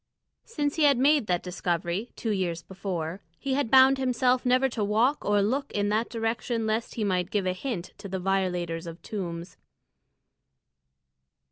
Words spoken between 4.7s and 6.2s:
walk or look in that